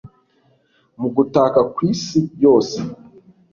[0.99, 2.77] mu gutaka kwisi yose